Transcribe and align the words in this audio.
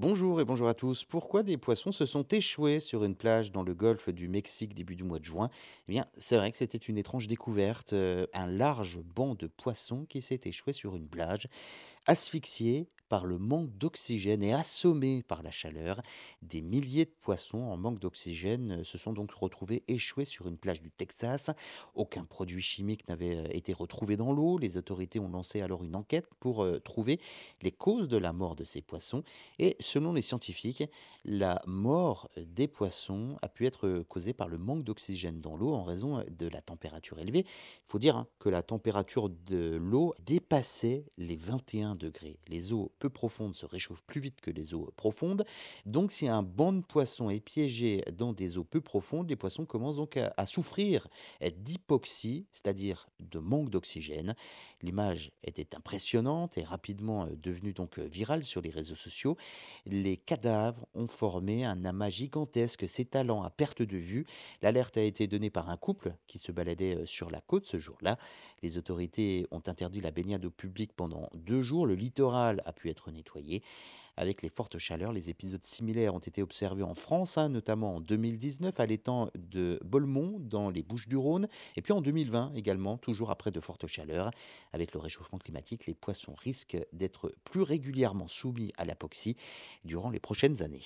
Bonjour 0.00 0.40
et 0.40 0.44
bonjour 0.44 0.68
à 0.68 0.74
tous. 0.74 1.02
Pourquoi 1.02 1.42
des 1.42 1.56
poissons 1.56 1.90
se 1.90 2.06
sont 2.06 2.22
échoués 2.28 2.78
sur 2.78 3.02
une 3.02 3.16
plage 3.16 3.50
dans 3.50 3.64
le 3.64 3.74
golfe 3.74 4.10
du 4.10 4.28
Mexique 4.28 4.72
début 4.72 4.94
du 4.94 5.02
mois 5.02 5.18
de 5.18 5.24
juin? 5.24 5.50
Eh 5.88 5.90
bien, 5.90 6.04
c'est 6.16 6.36
vrai 6.36 6.52
que 6.52 6.56
c'était 6.56 6.78
une 6.78 6.98
étrange 6.98 7.26
découverte. 7.26 7.94
euh, 7.94 8.24
un 8.32 8.46
large 8.46 9.00
banc 9.00 9.34
de 9.34 9.48
poissons 9.48 10.06
qui 10.08 10.20
s'est 10.22 10.38
échoué 10.44 10.72
sur 10.72 10.94
une 10.94 11.08
plage, 11.08 11.48
asphyxié 12.06 12.88
par 13.08 13.24
le 13.24 13.38
manque 13.38 13.70
d'oxygène 13.78 14.42
et 14.42 14.52
assommé 14.52 15.22
par 15.22 15.42
la 15.42 15.50
chaleur. 15.50 16.00
Des 16.42 16.60
milliers 16.60 17.04
de 17.04 17.14
poissons 17.20 17.58
en 17.58 17.76
manque 17.76 17.98
d'oxygène 17.98 18.80
euh, 18.80 18.84
se 18.84 18.98
sont 18.98 19.12
donc 19.12 19.32
retrouvés 19.32 19.82
échoués 19.88 20.24
sur 20.24 20.46
une 20.46 20.56
plage 20.56 20.82
du 20.82 20.90
Texas. 20.90 21.50
Aucun 21.94 22.24
produit 22.24 22.62
chimique 22.62 23.08
n'avait 23.08 23.36
euh, 23.36 23.48
été 23.50 23.72
retrouvé 23.72 24.16
dans 24.16 24.32
l'eau. 24.32 24.58
Les 24.58 24.76
autorités 24.76 25.20
ont 25.20 25.28
lancé 25.28 25.60
alors 25.60 25.84
une 25.84 25.96
enquête 25.96 26.28
pour 26.40 26.62
euh, 26.62 26.78
trouver 26.78 27.20
les 27.62 27.72
causes 27.72 28.08
de 28.08 28.16
la 28.16 28.32
mort 28.32 28.54
de 28.54 28.64
ces 28.64 28.82
poissons. 28.82 29.22
Et 29.58 29.76
selon 29.80 30.12
les 30.12 30.22
scientifiques, 30.22 30.84
la 31.24 31.62
mort 31.66 32.30
des 32.36 32.68
poissons 32.68 33.36
a 33.42 33.48
pu 33.48 33.66
être 33.66 34.04
causée 34.08 34.32
par 34.32 34.48
le 34.48 34.58
manque 34.58 34.84
d'oxygène 34.84 35.40
dans 35.40 35.56
l'eau 35.56 35.72
en 35.72 35.82
raison 35.82 36.24
de 36.30 36.48
la 36.48 36.60
température 36.60 37.18
élevée. 37.18 37.40
Il 37.40 37.90
faut 37.90 37.98
dire 37.98 38.16
hein, 38.16 38.26
que 38.38 38.48
la 38.48 38.62
température 38.62 39.28
de 39.28 39.76
l'eau 39.76 40.14
dépassait 40.24 41.04
les 41.16 41.36
21 41.36 41.94
degrés. 41.94 42.38
Les 42.48 42.72
eaux 42.72 42.92
peu 42.98 43.10
profondes 43.10 43.54
se 43.54 43.66
réchauffent 43.66 44.02
plus 44.02 44.20
vite 44.20 44.40
que 44.40 44.50
les 44.50 44.74
eaux 44.74 44.92
profondes. 44.96 45.44
Donc 45.86 46.10
si 46.10 46.28
un 46.28 46.42
banc 46.42 46.72
de 46.72 46.82
poissons 46.82 47.30
est 47.30 47.40
piégé 47.40 48.04
dans 48.12 48.32
des 48.32 48.58
eaux 48.58 48.64
peu 48.64 48.80
profondes, 48.80 49.28
les 49.28 49.36
poissons 49.36 49.64
commencent 49.64 49.96
donc 49.96 50.16
à, 50.16 50.32
à 50.36 50.46
souffrir 50.46 51.08
d'hypoxie, 51.40 52.46
c'est-à-dire 52.52 53.08
de 53.20 53.38
manque 53.38 53.70
d'oxygène. 53.70 54.34
L'image 54.82 55.32
était 55.42 55.74
impressionnante 55.74 56.56
et 56.56 56.62
rapidement 56.62 57.26
euh, 57.26 57.36
devenue 57.42 57.72
donc 57.72 57.98
euh, 57.98 58.04
virale 58.04 58.44
sur 58.44 58.60
les 58.60 58.70
réseaux 58.70 58.94
sociaux. 58.94 59.36
Les 59.86 60.16
cadavres 60.16 60.86
ont 60.94 61.08
formé 61.08 61.64
un 61.64 61.84
amas 61.84 62.10
gigantesque 62.10 62.88
s'étalant 62.88 63.42
à 63.42 63.50
perte 63.50 63.82
de 63.82 63.96
vue. 63.96 64.26
L'alerte 64.62 64.96
a 64.96 65.02
été 65.02 65.26
donnée 65.26 65.50
par 65.50 65.68
un 65.68 65.76
couple 65.76 66.14
qui 66.26 66.38
se 66.38 66.52
baladait 66.52 66.96
euh, 66.96 67.06
sur 67.06 67.30
la 67.30 67.40
côte 67.40 67.66
ce 67.66 67.78
jour-là. 67.78 68.18
Les 68.62 68.78
autorités 68.78 69.46
ont 69.50 69.62
interdit 69.66 70.00
la 70.00 70.10
baignade 70.10 70.44
au 70.44 70.50
public 70.50 70.92
pendant 70.94 71.28
deux 71.34 71.62
jours. 71.62 71.86
Le 71.86 71.94
littoral 71.94 72.62
a 72.64 72.72
pu 72.72 72.87
être 72.88 73.10
nettoyé. 73.10 73.62
Avec 74.16 74.42
les 74.42 74.48
fortes 74.48 74.78
chaleurs, 74.78 75.12
les 75.12 75.30
épisodes 75.30 75.62
similaires 75.62 76.12
ont 76.12 76.18
été 76.18 76.42
observés 76.42 76.82
en 76.82 76.94
France, 76.94 77.38
hein, 77.38 77.48
notamment 77.48 77.96
en 77.96 78.00
2019 78.00 78.80
à 78.80 78.86
l'étang 78.86 79.30
de 79.36 79.78
Bolmont 79.84 80.40
dans 80.40 80.70
les 80.70 80.82
Bouches-du-Rhône, 80.82 81.46
et 81.76 81.82
puis 81.82 81.92
en 81.92 82.00
2020 82.00 82.52
également, 82.54 82.98
toujours 82.98 83.30
après 83.30 83.52
de 83.52 83.60
fortes 83.60 83.86
chaleurs. 83.86 84.32
Avec 84.72 84.92
le 84.92 84.98
réchauffement 84.98 85.38
climatique, 85.38 85.86
les 85.86 85.94
poissons 85.94 86.34
risquent 86.34 86.84
d'être 86.92 87.32
plus 87.44 87.62
régulièrement 87.62 88.26
soumis 88.26 88.72
à 88.76 88.84
l'apoxie 88.84 89.36
durant 89.84 90.10
les 90.10 90.20
prochaines 90.20 90.62
années. 90.62 90.82